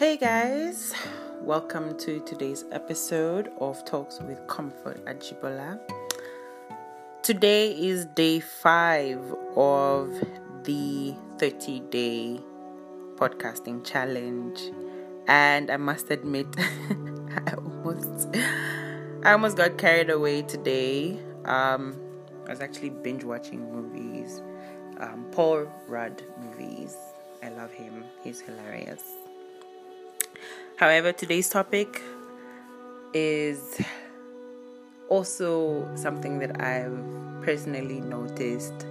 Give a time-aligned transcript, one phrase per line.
[0.00, 0.94] Hey guys,
[1.42, 5.78] welcome to today's episode of Talks with Comfort at Ajibola.
[7.22, 9.20] Today is day five
[9.56, 10.08] of
[10.64, 12.40] the 30 day
[13.16, 14.72] podcasting challenge,
[15.28, 18.28] and I must admit, I almost,
[19.22, 21.20] I almost got carried away today.
[21.44, 22.00] Um,
[22.46, 24.40] I was actually binge watching movies,
[24.96, 26.96] um, Paul Rudd movies.
[27.42, 29.02] I love him; he's hilarious.
[30.80, 32.00] However, today's topic
[33.12, 33.82] is
[35.10, 36.98] also something that I've
[37.42, 38.86] personally noticed,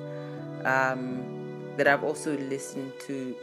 [0.66, 3.36] um, that I've also listened to.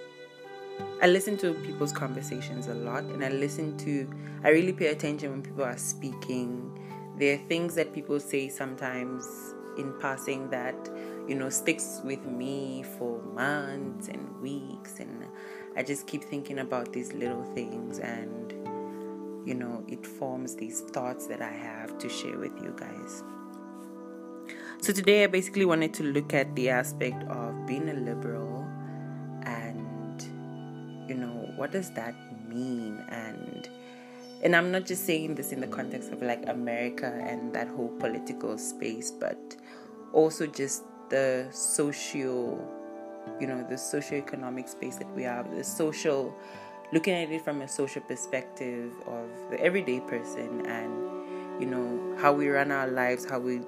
[1.02, 4.08] I listen to people's conversations a lot, and I listen to,
[4.44, 6.70] I really pay attention when people are speaking.
[7.18, 9.26] There are things that people say sometimes
[9.76, 10.76] in passing that,
[11.26, 15.24] you know, sticks with me for months and weeks and
[15.76, 18.52] I just keep thinking about these little things and
[19.46, 23.22] you know it forms these thoughts that I have to share with you guys.
[24.80, 28.66] So today I basically wanted to look at the aspect of being a liberal
[29.42, 30.22] and
[31.08, 32.14] you know what does that
[32.48, 33.68] mean and
[34.42, 37.88] and I'm not just saying this in the context of like America and that whole
[37.98, 39.56] political space but
[40.12, 42.75] also just the social
[43.40, 46.34] you know the socioeconomic space that we have the social
[46.92, 52.32] looking at it from a social perspective of the everyday person and you know how
[52.32, 53.60] we run our lives how we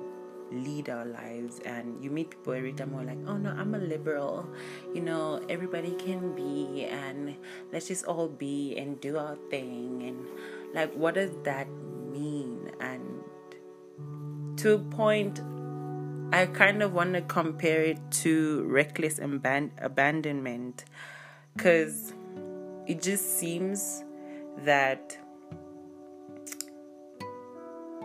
[0.51, 1.61] lead our lives.
[1.64, 4.48] And you meet people every time who are like oh no i'm a liberal.
[4.95, 7.36] You know everybody can be and
[7.73, 10.03] let's just all be and do our thing.
[10.03, 10.27] And
[10.75, 11.69] like what does that
[12.12, 12.70] mean?
[12.81, 13.23] And
[14.59, 15.41] to a point
[16.31, 20.85] I kind of want to compare it to reckless aban- abandonment
[21.57, 22.12] because
[22.87, 24.05] it just seems
[24.65, 25.17] that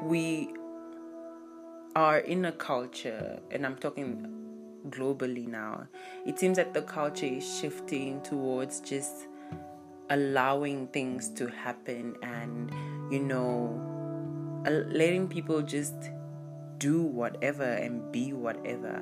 [0.02, 0.54] we
[1.96, 4.26] are in a culture, and I'm talking
[4.90, 5.88] globally now,
[6.26, 9.28] it seems that the culture is shifting towards just
[10.10, 12.72] allowing things to happen and,
[13.12, 13.82] you know,
[14.66, 16.10] letting people just
[16.84, 19.02] do whatever and be whatever.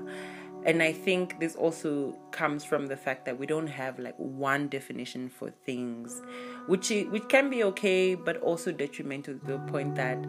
[0.64, 4.68] And I think this also comes from the fact that we don't have like one
[4.68, 6.22] definition for things,
[6.68, 10.20] which which can be okay, but also detrimental to the point that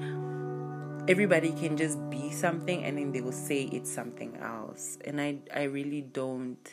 [1.08, 4.96] everybody can just be something and then they will say it's something else.
[5.04, 6.66] And I I really don't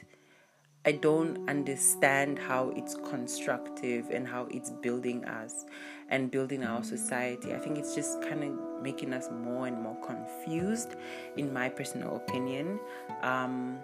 [0.85, 5.65] I don't understand how it's constructive and how it's building us
[6.09, 7.53] and building our society.
[7.53, 10.95] I think it's just kind of making us more and more confused,
[11.37, 12.79] in my personal opinion.
[13.21, 13.79] Um,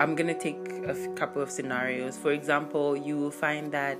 [0.00, 2.16] I'm gonna take a couple of scenarios.
[2.16, 3.98] For example, you will find that,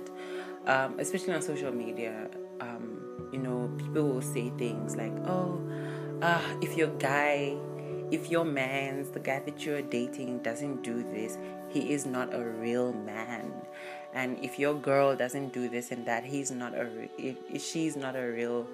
[0.67, 2.29] um, especially on social media,
[2.59, 5.61] um, you know, people will say things like, "Oh,
[6.21, 7.55] uh, if your guy
[8.13, 11.35] if your man's the guy that you're dating doesn't do this,
[11.69, 13.51] he is not a real man.
[14.13, 17.95] And if your girl doesn't do this and that, he's not a if, if she's
[17.95, 18.67] not a real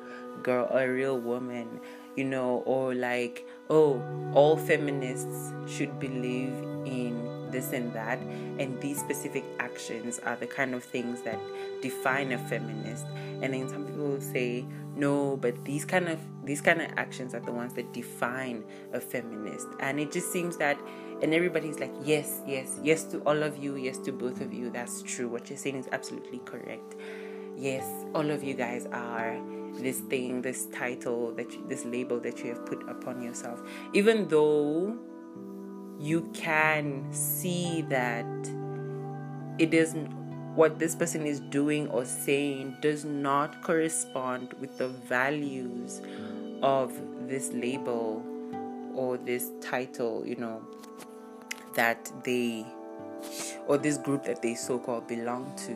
[0.43, 1.79] girl, a real woman,
[2.17, 6.51] you know, or like, oh, all feminists should believe
[6.85, 8.19] in this and that,
[8.59, 11.39] and these specific actions are the kind of things that
[11.81, 13.05] define a feminist.
[13.41, 14.65] And then some people will say,
[14.99, 18.99] no, but these kind of these kind of actions are the ones that define a
[18.99, 19.67] feminist.
[19.79, 20.79] And it just seems that
[21.21, 24.69] and everybody's like, yes, yes, yes to all of you, yes to both of you.
[24.69, 25.27] That's true.
[25.27, 26.95] What you're saying is absolutely correct.
[27.57, 29.37] Yes, all of you guys are
[29.73, 33.61] this thing, this title that you, this label that you have put upon yourself.
[33.93, 34.97] Even though
[35.99, 38.25] you can see that
[39.57, 40.18] it isn't
[40.55, 46.01] what this person is doing or saying does not correspond with the values
[46.61, 46.93] of
[47.27, 48.23] this label
[48.93, 50.61] or this title, you know,
[51.75, 52.65] that they
[53.67, 55.75] or this group that they so called belong to.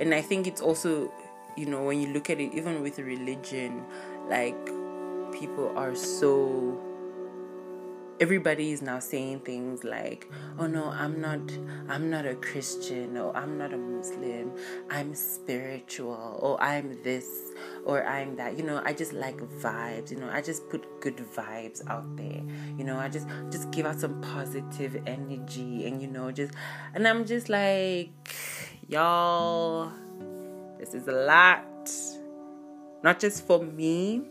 [0.00, 1.12] And I think it's also,
[1.56, 3.84] you know, when you look at it, even with religion,
[4.28, 4.66] like
[5.32, 6.78] people are so
[8.22, 10.30] everybody is now saying things like
[10.60, 11.40] oh no i'm not
[11.88, 14.52] i'm not a christian or i'm not a muslim.
[14.90, 17.26] I'm spiritual or i'm this
[17.84, 18.56] or i'm that.
[18.56, 22.42] You know i just like vibes you know i just put good vibes out there.
[22.78, 26.54] You know i just just give out some positive energy and you know just
[26.94, 28.12] and i'm just like
[28.88, 29.90] y'all
[30.78, 31.90] this is a lot.
[33.02, 34.22] Not just for me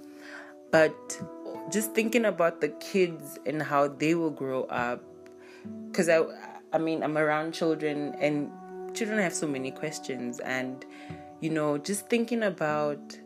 [0.71, 1.21] but
[1.69, 5.03] just thinking about the kids and how they will grow up.
[5.87, 6.21] Because i
[6.73, 8.49] i mean i'm around children and
[8.95, 10.85] children have so many questions and
[11.41, 13.17] you know just thinking about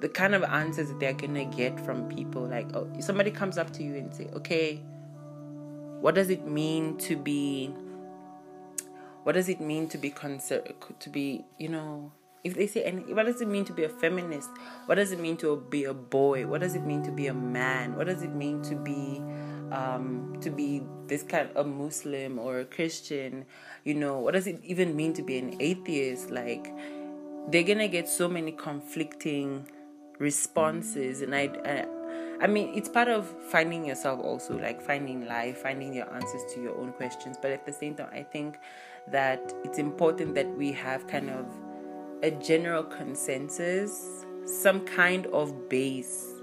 [0.00, 2.42] the kind of answers that they're gonna get from people.
[2.46, 4.80] Like oh somebody comes up to you and say okay
[6.00, 7.72] what does it mean to be
[9.22, 12.10] what does it mean to be conser- to be you know
[12.44, 14.50] if they say any what does it mean to be a feminist?
[14.86, 16.46] What does it mean to be a boy?
[16.46, 17.96] What does it mean to be a man?
[17.96, 19.22] What does it mean to be
[19.70, 23.44] um, to be this kind of a muslim or a christian?
[23.84, 26.30] You know what does it even mean to be an atheist?
[26.30, 26.72] Like
[27.48, 29.68] they're gonna get so many conflicting
[30.18, 31.86] responses and I, I
[32.42, 36.60] I mean, it's part of finding yourself also, like finding life, finding your answers to
[36.60, 37.36] your own questions.
[37.40, 38.58] But at the same time, I think
[39.06, 41.46] that it's important that we have kind of
[42.22, 46.34] a general consensus, some kind of base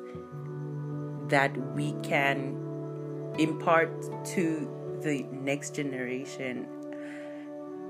[1.28, 2.58] that we can
[3.38, 3.90] impart
[4.26, 4.70] to
[5.02, 6.68] the next generation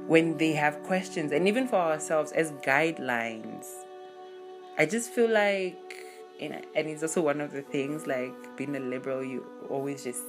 [0.08, 3.68] when they have questions, and even for ourselves as guidelines.
[4.78, 6.00] I just feel like
[6.42, 10.24] and, and it's also one of the things like being a liberal you always just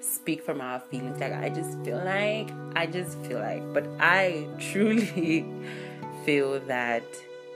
[0.00, 4.46] speak from our feelings like i just feel like i just feel like but i
[4.58, 5.46] truly
[6.24, 7.04] feel that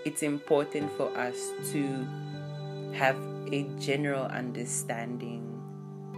[0.05, 2.07] it's important for us to
[2.93, 3.17] have
[3.51, 5.45] a general understanding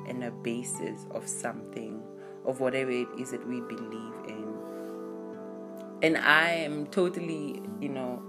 [0.08, 2.02] and a basis of something
[2.44, 4.46] of whatever it is that we believe in
[6.02, 8.22] and i am totally you know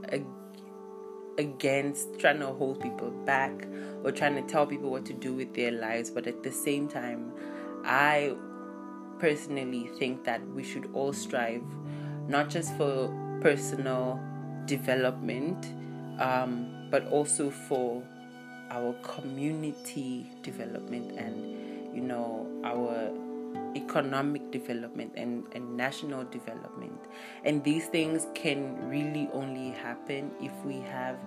[1.37, 3.67] against trying to hold people back
[4.03, 6.09] or trying to tell people what to do with their lives.
[6.09, 7.33] But at the same time,
[7.83, 8.35] I
[9.19, 11.63] personally think that we should all strive
[12.27, 13.09] not just for
[13.41, 14.19] personal
[14.65, 15.67] development,
[16.19, 18.01] um, but also for
[18.69, 23.11] our community development and, you know, our
[23.75, 26.99] economic development and, and national development.
[27.43, 31.17] And these things can really only happen if we have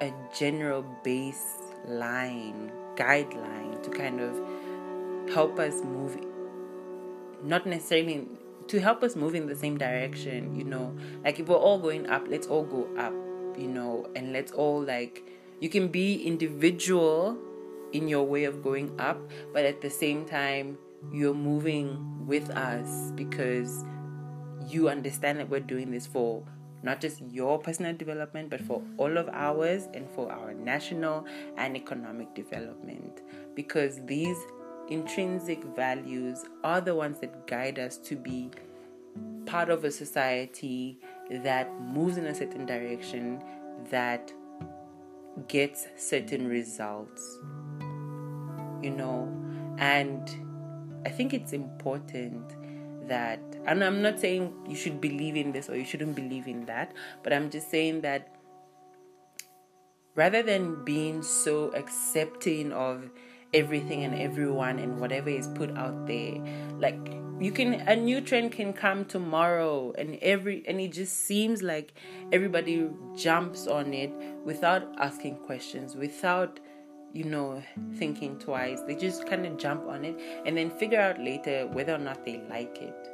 [0.00, 6.18] a general baseline, guideline to kind of help us move,
[7.42, 8.26] not necessarily
[8.68, 10.96] to help us move in the same direction, you know.
[11.24, 13.12] Like if we're all going up, let's all go up,
[13.58, 15.28] you know, and let's all like,
[15.60, 17.38] you can be individual
[17.92, 19.18] in your way of going up,
[19.52, 20.78] but at the same time,
[21.12, 23.84] you're moving with us because
[24.68, 26.44] you understand that we're doing this for
[26.82, 31.24] not just your personal development, but for all of ours and for our national
[31.56, 33.20] and economic development.
[33.54, 34.36] Because these
[34.92, 38.50] intrinsic values are the ones that guide us to be
[39.46, 40.98] part of a society
[41.30, 43.42] that moves in a certain direction,
[43.90, 44.32] that
[45.48, 47.38] gets certain results.
[48.82, 49.32] You know,
[49.78, 50.30] and
[51.06, 52.54] I think it's important
[53.08, 56.66] that, and I'm not saying you should believe in this or you shouldn't believe in
[56.66, 56.92] that,
[57.22, 58.34] but I'm just saying that
[60.14, 63.10] rather than being so accepting of
[63.54, 66.34] everything and everyone and whatever is put out there,
[66.78, 66.98] like
[67.40, 71.94] you can a new trend can come tomorrow and every and it just seems like
[72.30, 74.12] everybody jumps on it
[74.44, 76.60] without asking questions without
[77.12, 77.62] you know,
[77.96, 78.80] thinking twice.
[78.82, 82.24] They just kind of jump on it and then figure out later whether or not
[82.24, 83.12] they like it,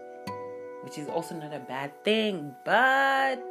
[0.82, 2.54] which is also not a bad thing.
[2.64, 3.42] But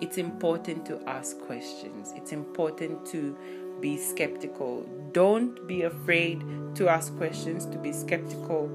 [0.00, 3.36] it's important to ask questions, it's important to
[3.80, 4.86] be skeptical.
[5.12, 6.42] Don't be afraid
[6.74, 8.70] to ask questions, to be skeptical,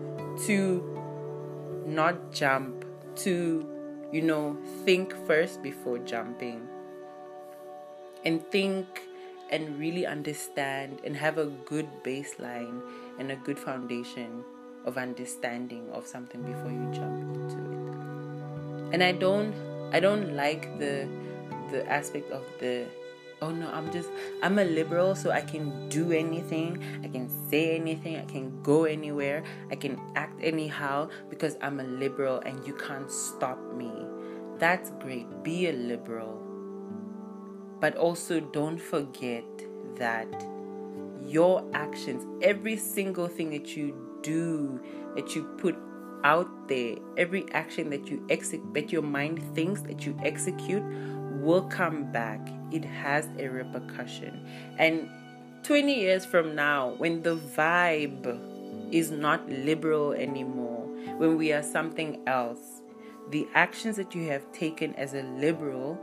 [0.46, 0.84] to
[1.86, 2.86] not jump,
[3.18, 3.68] to,
[4.12, 6.68] you know, think first before jumping.
[8.26, 9.02] And think
[9.50, 12.82] and really understand and have a good baseline
[13.20, 14.44] and a good foundation
[14.86, 18.94] of understanding of something before you jump into it.
[18.94, 19.54] And I don't
[19.94, 21.08] I don't like the
[21.72, 22.86] the aspect of the
[23.44, 24.10] oh no, I'm just
[24.42, 28.86] I'm a liberal so I can do anything, I can say anything, I can go
[28.86, 33.92] anywhere, I can act anyhow because I'm a liberal and you can't stop me.
[34.60, 35.28] That's great.
[35.44, 36.40] Be a liberal
[37.84, 39.44] but also don't forget
[39.98, 40.28] that
[41.22, 44.82] your actions, every single thing that you do,
[45.16, 45.76] that you put
[46.24, 50.82] out there, every action that you execute, that your mind thinks that you execute,
[51.44, 52.40] will come back.
[52.72, 54.46] It has a repercussion.
[54.78, 55.10] And
[55.64, 58.40] 20 years from now, when the vibe
[58.92, 62.82] is not liberal anymore, when we are something else,
[63.30, 65.98] the actions that you have taken as a liberal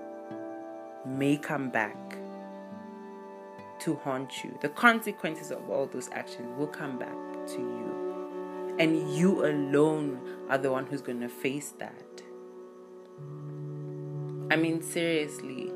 [1.06, 1.96] may come back
[3.80, 4.56] to haunt you.
[4.60, 7.16] The consequences of all those actions will come back
[7.48, 8.76] to you.
[8.78, 12.09] And you alone are the one who's going to face that.
[14.50, 15.70] I mean, seriously,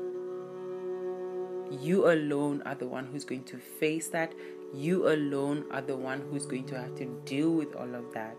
[1.71, 4.33] you alone are the one who's going to face that.
[4.73, 8.35] You alone are the one who's going to have to deal with all of that.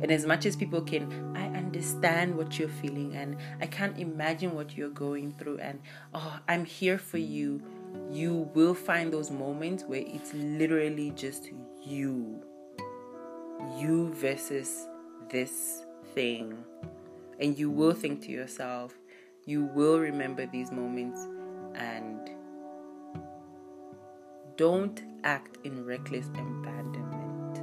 [0.00, 4.54] And as much as people can, I understand what you're feeling and I can't imagine
[4.54, 5.80] what you're going through, and
[6.14, 7.62] oh, I'm here for you.
[8.10, 11.50] You will find those moments where it's literally just
[11.84, 12.42] you.
[13.78, 14.86] You versus
[15.30, 15.82] this
[16.14, 16.56] thing.
[17.38, 18.94] And you will think to yourself,
[19.46, 21.20] you will remember these moments
[21.76, 22.30] and
[24.56, 27.60] don't act in reckless abandonment.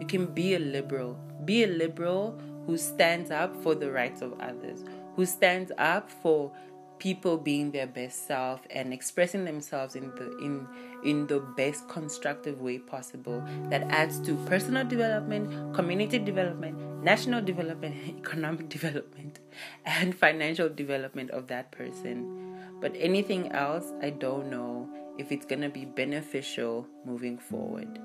[0.00, 1.18] You can be a liberal.
[1.44, 6.50] Be a liberal who stands up for the rights of others, who stands up for
[6.98, 10.66] people being their best self and expressing themselves in the in
[11.04, 16.76] in the best constructive way possible that adds to personal development, community development,
[17.06, 19.38] national development, economic development,
[19.84, 22.58] and financial development of that person.
[22.80, 28.00] But anything else, I don't know if it's going to be beneficial moving forward.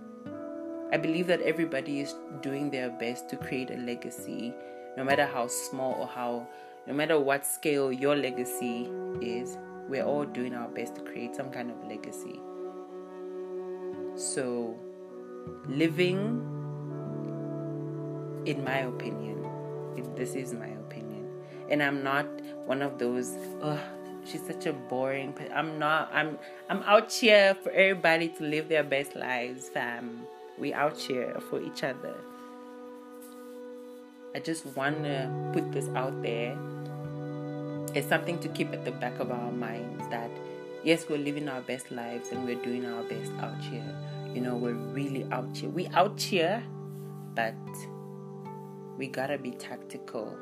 [0.94, 4.54] I believe that everybody is doing their best to create a legacy,
[4.98, 6.48] no matter how small or how
[6.88, 8.90] no matter what scale your legacy
[9.22, 12.40] is, we're all doing our best to create some kind of legacy.
[14.16, 14.80] So,
[15.68, 16.51] living,
[18.46, 19.48] in my opinion,
[20.16, 21.28] this is my opinion,
[21.70, 22.26] and I'm not
[22.66, 23.34] one of those,
[24.26, 25.52] she's such a boring person.
[25.54, 26.38] I'm not I'm
[26.70, 30.22] I'm out here for everybody to live their best lives, fam.
[30.58, 32.16] We out here for each other.
[34.36, 36.58] I just want to put this out there.
[37.94, 40.32] It's something to keep at the back of our minds that
[40.84, 43.96] yes, we're living our best lives and we're doing our best out here.
[44.34, 45.70] You know, we're really out here.
[45.70, 46.64] We out here,
[47.36, 47.56] but
[49.02, 50.38] we gotta be tactical.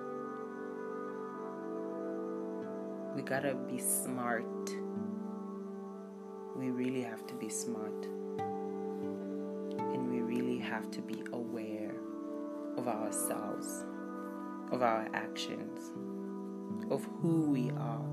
[3.16, 4.44] We gotta be smart.
[6.58, 8.06] We really have to be smart.
[9.78, 11.96] And we really have to be aware
[12.76, 13.86] of ourselves,
[14.74, 15.94] of our actions,
[16.92, 18.04] of who we are.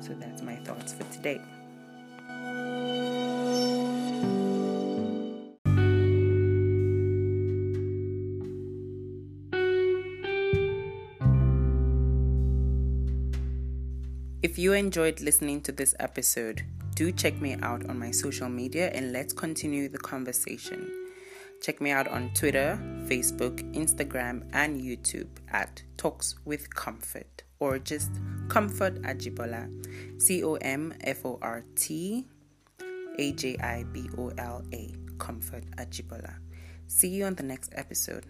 [0.00, 1.40] So that's my thoughts for today.
[14.48, 16.64] If you enjoyed listening to this episode,
[16.94, 20.90] do check me out on my social media and let's continue the conversation.
[21.60, 28.10] Check me out on Twitter, Facebook, Instagram, and YouTube at Talks with Comfort or just
[28.48, 29.68] Comfort Ajibola.
[30.18, 32.24] C O M F O R T
[33.18, 34.94] A J I B O L A.
[35.18, 36.36] Comfort Ajibola.
[36.86, 38.24] See you on the next episode.